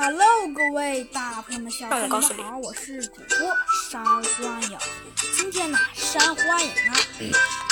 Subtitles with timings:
[0.00, 3.52] Hello，各位大朋友们、小朋友们好，我是主播
[3.90, 4.78] 山花影。
[5.36, 6.92] 今天呢，山花影呢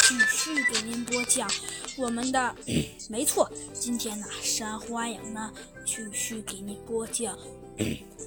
[0.09, 1.49] 继续给您播讲
[1.97, 2.53] 我们的，
[3.09, 5.53] 没错，今天呢，山花影呢
[5.85, 7.39] 继续给您播讲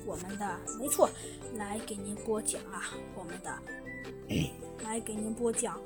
[0.06, 1.10] 我们的，没错，
[1.58, 3.54] 来给您播讲啊，我们的，
[4.82, 5.78] 来给您播讲。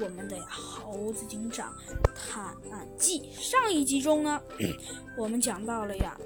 [0.00, 1.74] 我们的呀，猴子警长
[2.14, 2.42] 探
[2.72, 3.30] 案记。
[3.34, 4.40] 上一集中呢，
[5.18, 6.16] 我们讲到了呀，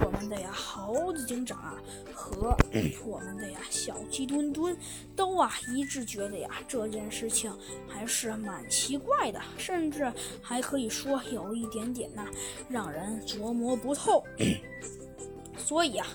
[0.00, 1.80] 我们的呀，猴子警长啊
[2.12, 2.56] 和
[3.04, 4.76] 我们的呀，小鸡墩墩
[5.14, 10.12] 都啊一致觉得呀，这件事情还是蛮奇怪的，甚至
[10.42, 12.24] 还可以说有一点点呢，
[12.68, 14.24] 让人琢磨不透。
[15.56, 16.08] 所以啊，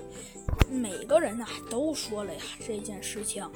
[0.69, 3.49] 每个人呢都说了呀，这件事情。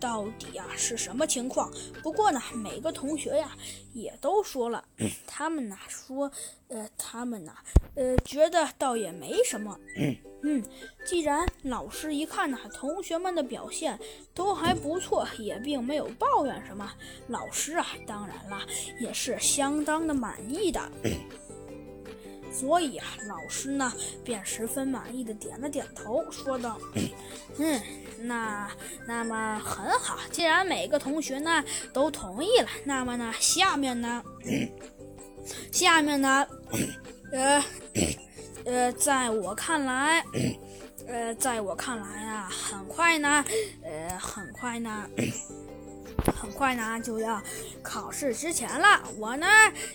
[0.00, 1.70] 到底啊是什么情况？
[2.02, 3.56] 不过呢，每个同学呀
[3.92, 4.84] 也都说了，
[5.26, 6.30] 他们呢说，
[6.68, 7.52] 呃，他们呢，
[7.94, 9.78] 呃，觉得倒也没什么。
[10.42, 10.62] 嗯，
[11.06, 13.98] 既然老师一看呢，同学们的表现
[14.34, 16.92] 都还不错，也并没有抱怨什么，
[17.28, 18.60] 老师啊，当然了，
[19.00, 20.80] 也是相当的满意的。
[22.54, 26.78] 所以啊，老师呢便十分满意的点了点头，说道
[27.58, 27.82] ：“嗯，
[28.20, 28.70] 那
[29.06, 30.18] 那么很好。
[30.30, 34.22] 既然每个同学呢都同意了，那么呢，下面呢，
[35.72, 36.46] 下面呢，
[37.32, 37.64] 呃
[38.64, 40.24] 呃，在我看来，
[41.08, 43.44] 呃，在我看来啊，很快呢，
[43.82, 45.08] 呃，很快呢。”
[46.32, 47.42] 很快呢就要
[47.82, 49.46] 考试之前了，我呢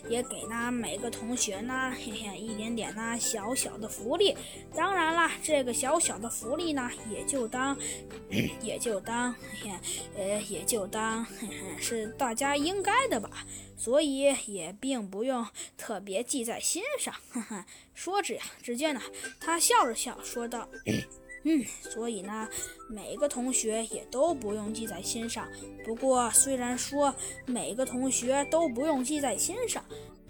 [0.07, 4.35] 也给呢每个同学呢嘿嘿一点点呢小小的福利。
[4.75, 7.77] 当然啦，这个小小的福利呢也就当
[8.61, 9.79] 也就当嘿嘿
[10.17, 13.29] 呃也就当嘿嘿是大家应该的吧，
[13.77, 15.45] 所以也并不用
[15.77, 17.13] 特别记在心上。
[17.31, 19.01] 哈哈，说着呀，只见呢
[19.39, 20.67] 他笑了笑说道。
[21.51, 22.47] 嗯，所以呢，
[22.87, 25.47] 每个同学也都不用记在心上。
[25.83, 27.11] 不过，虽然说
[27.47, 29.83] 每个同学都不用记在心上。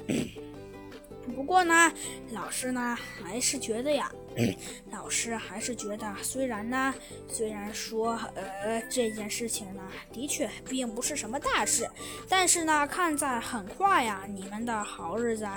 [1.29, 1.91] 不过呢，
[2.31, 4.11] 老师呢还是觉得呀，
[4.91, 6.93] 老师还是觉得，虽然呢，
[7.27, 9.81] 虽然说，呃，这件事情呢，
[10.11, 11.89] 的确并不是什么大事，
[12.27, 15.47] 但是呢，看在很快呀，你们的好日子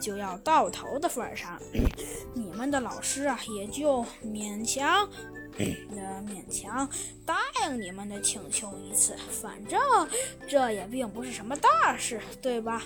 [0.00, 1.60] 就要到头的份上，
[2.34, 5.08] 你们的老师啊，也就勉强。
[5.58, 6.88] 呃，勉强
[7.26, 9.78] 答应你们的请求一次，反正
[10.48, 12.82] 这也并不是什么大事，对吧？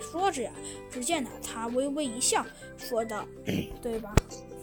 [0.00, 0.52] 说着呀，
[0.90, 2.44] 只见呢，他微微一笑，
[2.78, 3.26] 说道
[3.82, 4.14] ：“对吧？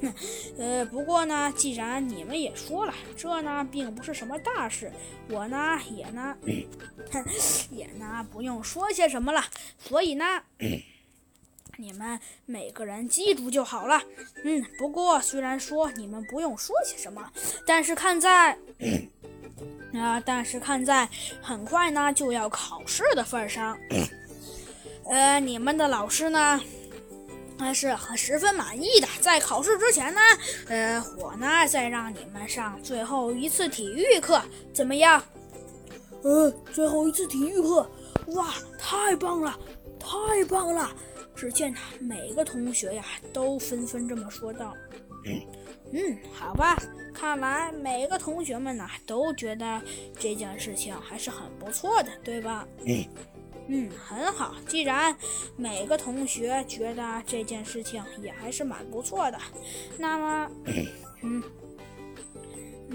[0.02, 0.14] 哼
[0.58, 4.92] 呃，不过呢，既然你们也说了，这呢并不是什么大事，
[5.30, 6.36] 我呢也呢，
[7.70, 9.44] 也呢不用说些什么了，
[9.78, 10.44] 所以呢。”
[11.78, 14.02] 你们每个人记住就好了。
[14.44, 17.32] 嗯，不过虽然说你们不用说些什么，
[17.66, 18.58] 但是看在
[19.94, 21.08] 啊，但是看在
[21.42, 23.78] 很快呢就要考试的份上，
[25.06, 26.60] 呃，你们的老师呢
[27.60, 29.08] 还是很十分满意的。
[29.22, 30.20] 在考试之前呢，
[30.68, 34.42] 呃，我呢再让你们上最后一次体育课，
[34.74, 35.24] 怎么样？
[36.24, 37.90] 呃，最后一次体育课，
[38.28, 39.58] 哇，太棒了，
[40.00, 40.92] 太棒了！
[41.38, 44.74] 只见呢，每个同学呀都纷纷这么说道
[45.94, 46.76] ：“嗯，好吧，
[47.14, 49.80] 看来每个同学们呢都觉得
[50.20, 53.06] 这件事情还是很不错的，对吧？”“嗯，
[53.68, 54.56] 嗯，很好。
[54.68, 55.16] 既然
[55.56, 59.38] 每个同学觉得这件事情也还是蛮不错的，
[59.98, 60.52] 那么，
[61.22, 61.44] 嗯。”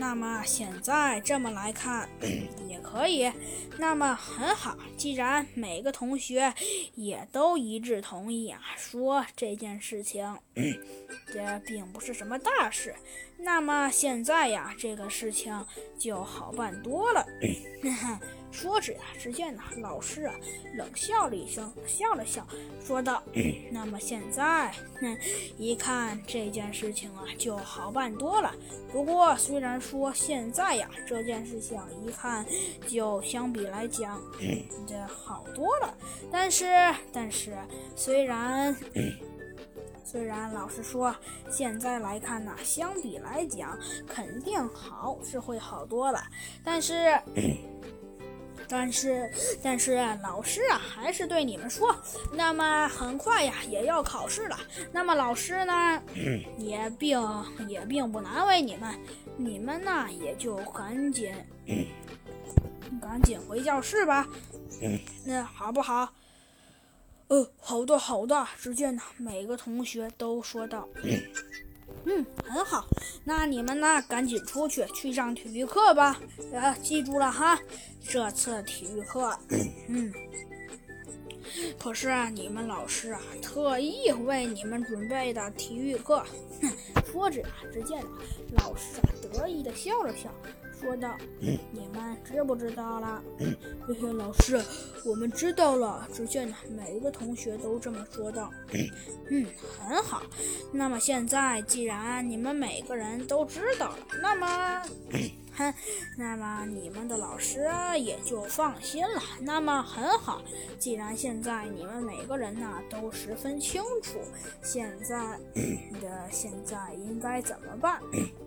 [0.02, 2.08] 那么现在这么来看
[2.68, 3.30] 也可以，
[3.78, 4.76] 那么很好。
[4.96, 6.52] 既然每个同学
[6.96, 10.36] 也都一致同意啊，说这件事情
[11.32, 12.96] 这并不是什么大事，
[13.38, 15.64] 那么现在呀，这个事情
[15.96, 17.24] 就好办多了。
[18.52, 20.34] 说着呀，只见呢，老师啊
[20.74, 22.46] 冷笑了一声，笑了笑，
[22.84, 23.22] 说道：
[23.72, 24.72] “那么现在，
[25.56, 28.54] 一看这件事情啊就好办多了。
[28.92, 32.46] 不过虽然说现在呀这件事情一看
[32.86, 34.20] 就相比来讲
[34.86, 35.96] 这好多了，
[36.30, 37.56] 但是但是
[37.96, 38.76] 虽然
[40.04, 41.14] 虽然老师说
[41.50, 46.22] 现在来看呢，相比来讲肯定好是会好多了，
[46.62, 47.18] 但是。”
[48.74, 49.30] 但是，
[49.62, 51.94] 但是老师啊，还是对你们说，
[52.32, 54.58] 那么很快呀，也要考试了。
[54.90, 56.02] 那么老师呢，
[56.56, 57.20] 也并
[57.68, 58.98] 也并不难为你们，
[59.36, 61.34] 你们呢也就赶紧
[62.98, 64.26] 赶紧回教室吧。
[65.26, 66.10] 那好不好？
[67.28, 68.48] 呃，好的，好的。
[68.58, 70.88] 只见呢，每个同学都说道。
[72.04, 72.86] 嗯，很好。
[73.24, 76.20] 那你们呢，赶紧出去去上体育课吧。
[76.52, 77.58] 呃，记住了哈，
[78.08, 79.38] 这次体育课，
[79.88, 80.12] 嗯，
[81.78, 86.24] 可是啊你们老师啊特意为你们准备的体育课。
[86.60, 86.70] 哼，
[87.12, 88.02] 说着啊，只见
[88.56, 90.28] 老师啊得意的笑了笑。
[90.82, 94.60] 说道：“你们知不知道了？”嘿嘿，老师，
[95.06, 96.08] 我们知道了。
[96.12, 98.50] 只见每一个同学都这么说道
[99.30, 99.46] ：“嗯，
[99.78, 100.22] 很好。
[100.72, 104.82] 那么现在，既然你们每个人都知道了，那么……”
[106.16, 107.68] 那么你们的老师
[107.98, 109.22] 也就放心了。
[109.40, 110.42] 那么很好，
[110.78, 114.20] 既然现在你们每个人呢都十分清楚，
[114.62, 115.38] 现在
[116.00, 118.00] 的现在应该怎么办？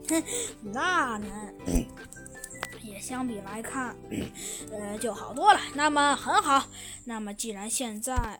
[0.09, 0.23] 哼，
[0.73, 1.27] 那呢，
[2.81, 3.95] 也相比来看，
[4.71, 5.59] 呃，就好多了。
[5.73, 6.68] 那么很好，
[7.06, 8.39] 那么既然现在。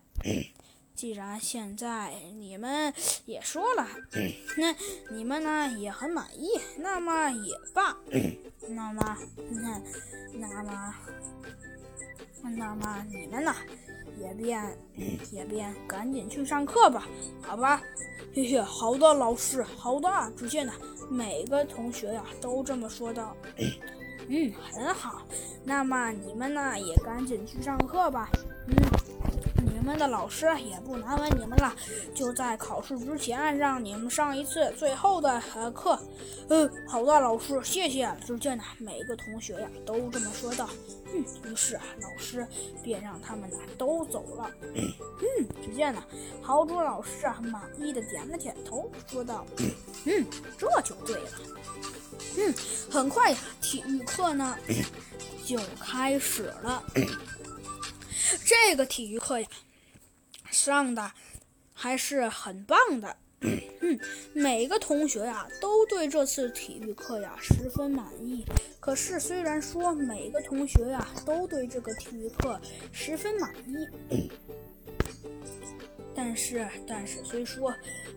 [0.96, 2.94] 既然现在你们
[3.26, 3.86] 也说了，
[4.58, 4.74] 那
[5.14, 7.96] 你们呢也很满意，那么也罢。
[8.70, 9.18] 那么，
[9.52, 9.82] 那
[10.34, 10.96] 那么，
[12.56, 13.54] 那么你们呢
[14.18, 14.78] 也便
[15.32, 17.06] 也便赶紧去上课吧，
[17.42, 17.82] 好吧？
[18.34, 20.10] 嘿嘿，好的，老师，好的。
[20.38, 20.74] 只见呢，
[21.10, 23.36] 每个同学呀都这么说道。
[24.30, 25.22] 嗯，很好。
[25.66, 28.30] 那么你们呢也赶紧去上课吧。
[29.86, 31.74] 们的老师也不难为你们了，
[32.16, 35.98] 就在考试之前让你们上一次最后的呃课。
[36.50, 38.12] 嗯，好的，老师，谢谢。
[38.26, 40.68] 只见呢，每个同学呀都这么说道。
[41.14, 42.46] 嗯，于是啊，老师
[42.82, 44.50] 便让他们呢都走了。
[44.74, 46.04] 嗯，只见呢，
[46.42, 49.46] 豪猪老师啊满意的点了点头，说道
[50.06, 50.26] ：“嗯，
[50.58, 51.30] 这就对了。”
[52.38, 52.54] 嗯，
[52.90, 54.58] 很快呀，体育课呢
[55.46, 56.84] 就开始了。
[58.44, 59.48] 这个体育课呀。
[60.56, 61.12] 上的
[61.74, 64.00] 还是很棒的，嗯，
[64.34, 68.46] 每个同学呀都对这次体育课呀十分满意。
[68.80, 72.60] 可是虽然说每个同学呀都对这个体育课
[72.94, 74.32] 十分满意。
[76.26, 77.72] 但是，但是，虽说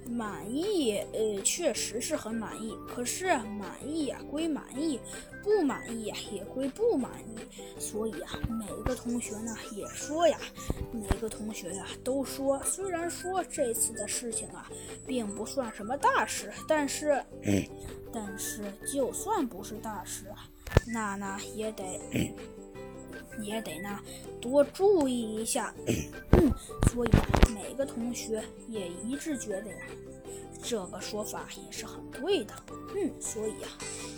[0.06, 2.74] 满意，呃，确实是很满意。
[2.88, 3.26] 可是，
[3.58, 4.98] 满意呀归满意，
[5.44, 7.36] 不满意呀也归不满意。
[7.78, 10.38] 所以啊，每个同学呢也说呀，
[10.90, 14.70] 每个同学呀都说，虽然说这次的事情啊，
[15.06, 17.22] 并不算什么大事，但是，
[18.10, 20.48] 但是就算不是大事啊，
[20.86, 21.84] 那呢也得。
[23.42, 23.98] 也得呢，
[24.40, 25.74] 多注意一下。
[26.38, 26.52] 嗯，
[26.92, 27.10] 所以
[27.52, 29.76] 每个同学也一致觉得呀，
[30.62, 32.54] 这个说法也是很对的。
[32.94, 33.68] 嗯，所以啊，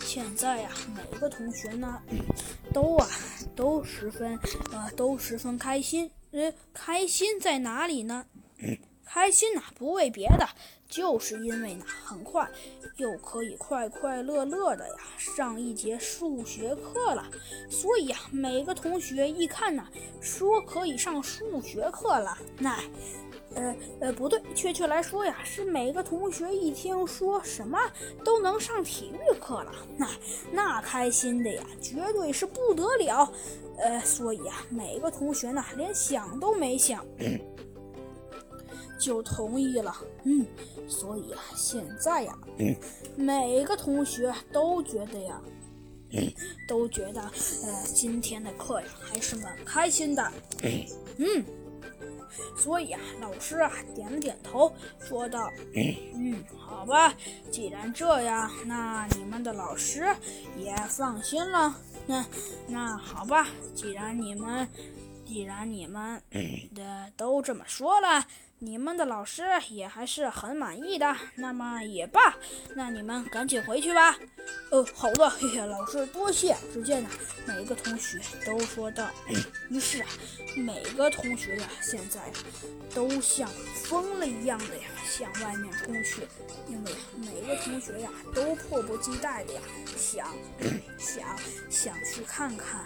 [0.01, 2.01] 现在呀，每个同学呢，
[2.73, 3.07] 都啊，
[3.55, 4.37] 都十分
[4.71, 6.11] 呃，都十分开心。
[6.31, 8.25] 呃，开心在哪里呢？
[9.03, 10.47] 开心呐，不为别的，
[10.91, 12.47] 就是因为呢，很快
[12.97, 17.25] 又可以快快乐乐的呀上一节数学课了。
[17.69, 19.87] 所以呀，每个同学一看呢，
[20.19, 22.77] 说可以上数学课了，那，
[23.55, 27.79] 呃呃，不对，确切来说呀，是每个同学一听说什么
[28.25, 30.07] 都能上体育课了，那
[30.51, 33.31] 那开心的呀，绝对是不得了。
[33.77, 37.03] 呃，所以啊，每个同学呢，连想都没想。
[39.01, 39.95] 就同意了，
[40.25, 40.45] 嗯，
[40.87, 42.37] 所以啊，现在呀，
[43.15, 45.41] 每个同学都觉得呀，
[46.67, 50.31] 都觉得，呃，今天的课呀还是蛮开心的，
[51.17, 51.43] 嗯，
[52.55, 57.15] 所以啊，老师啊点了点头，说道，嗯，好吧，
[57.49, 60.15] 既然这样，那你们的老师
[60.55, 61.75] 也放心了，
[62.05, 62.23] 那
[62.67, 64.69] 那好吧，既然你们，
[65.25, 66.21] 既然你们
[66.75, 68.27] 的都这么说了。
[68.63, 72.35] 你们的老师也还是很满意的，那么也罢，
[72.75, 74.15] 那你们赶紧回去吧。
[74.69, 76.55] 哦，好的，嘿嘿，老师多谢。
[76.71, 77.09] 只见呢，
[77.47, 79.09] 每个同学都说道。
[79.71, 80.07] 于是啊，
[80.55, 82.21] 每个同学呀，现在
[82.93, 86.27] 都像疯了一样的呀，向外面冲去，
[86.67, 89.61] 因为每个同学呀，都迫不及待的呀，
[89.97, 90.27] 想
[90.99, 91.35] 想
[91.67, 92.85] 想去看看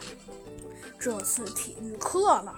[0.98, 2.58] 这次体育课了。